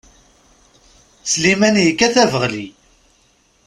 Sliman 1.31 1.75
yekkat 1.85 2.15
abeɣli. 2.23 2.67